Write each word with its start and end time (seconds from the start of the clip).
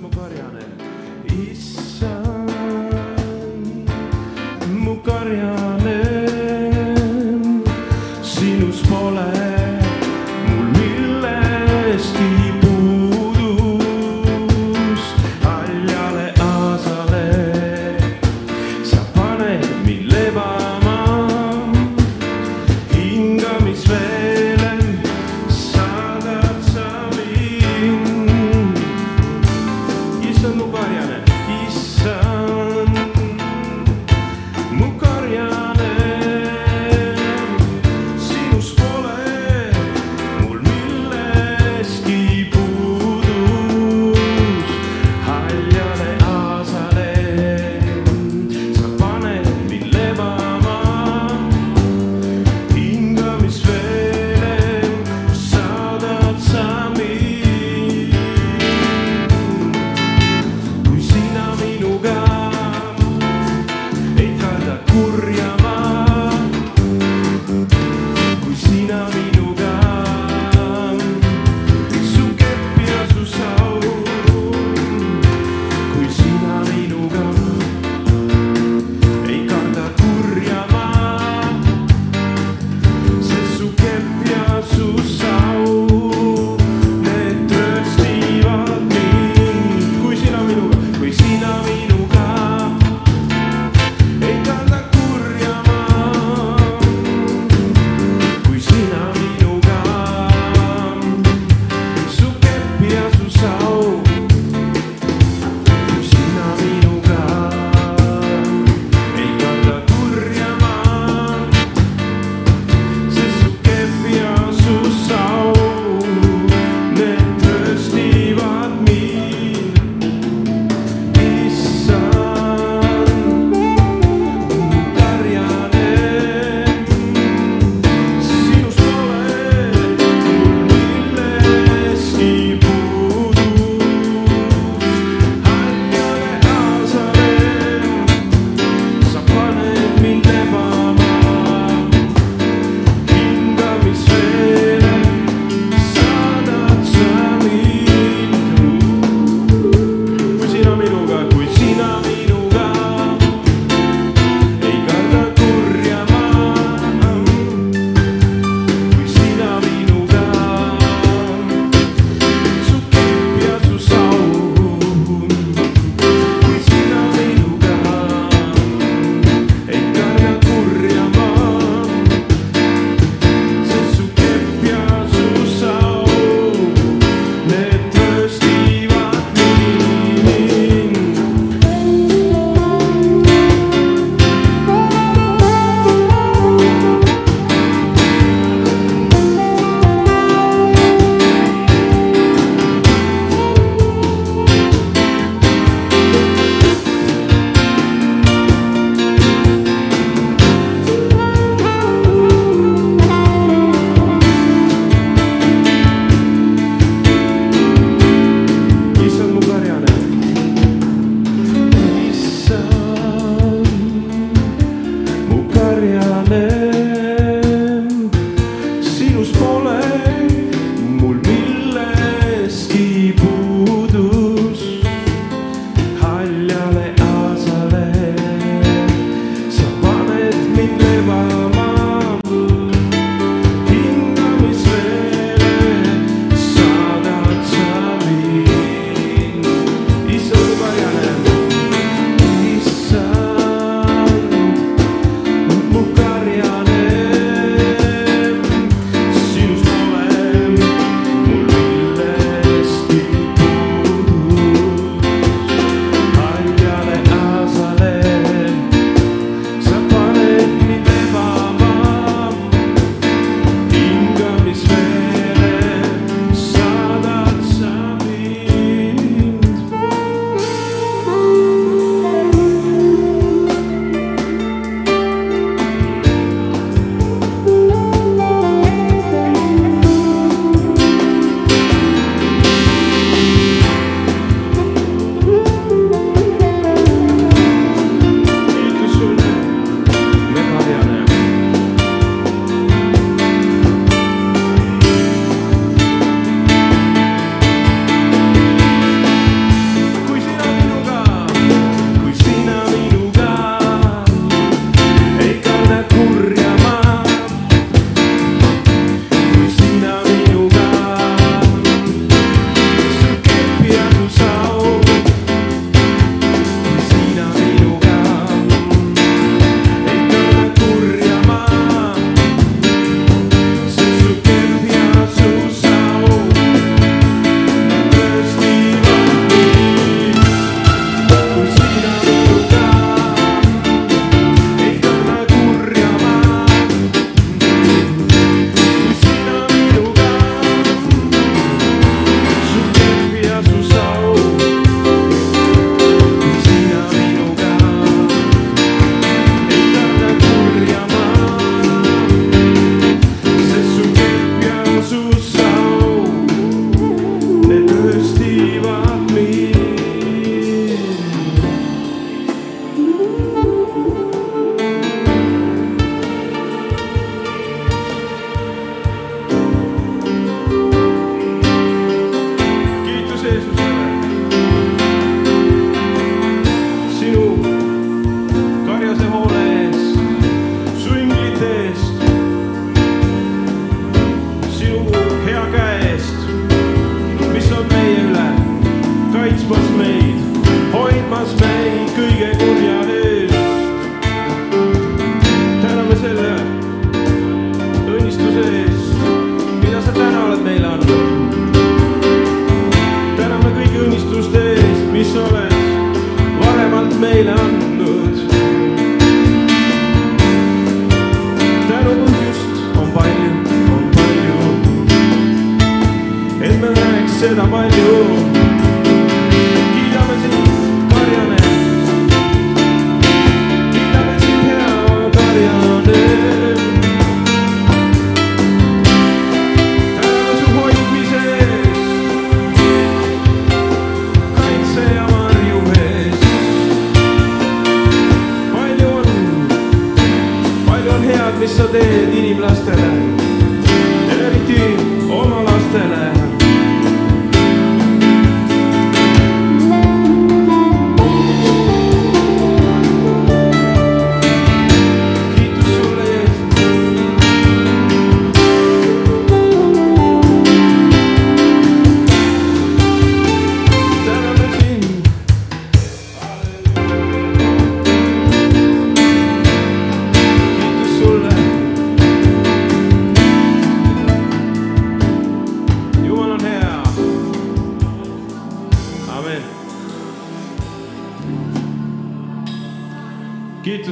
mu 0.00 0.08
karjane, 0.08 0.64
issand, 1.28 2.19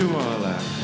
to 0.00 0.16
all 0.16 0.38
that. 0.38 0.79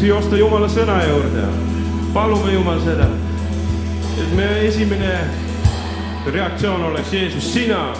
võiks 0.00 0.08
joosta 0.08 0.36
Jumala 0.36 0.68
sõna 0.68 0.94
juurde. 1.04 1.42
palume 2.14 2.52
Jumal 2.52 2.80
seda, 2.80 3.06
et 4.16 4.30
meie 4.34 4.68
esimene 4.68 5.10
reaktsioon 6.26 6.84
oleks 6.84 7.12
Jeesus, 7.12 7.52
sina 7.52 7.92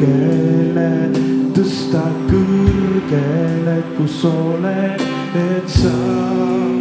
kõrgele, 0.00 1.12
tõsta 1.54 2.04
kõrgele, 2.30 3.76
kus 3.96 4.24
oled, 4.24 5.04
et 5.36 5.68
sa 5.68 6.79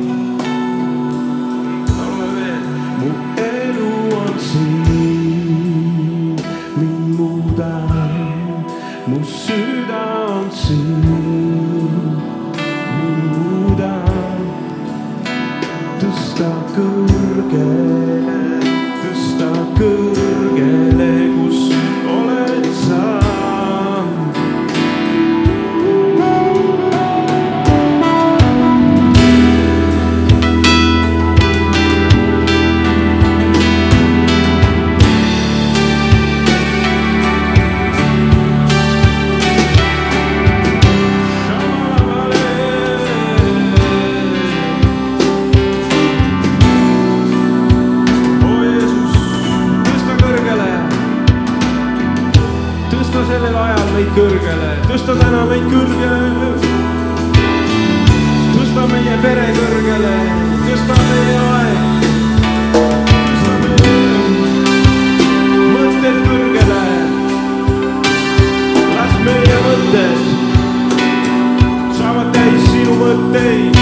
day. 73.34 73.79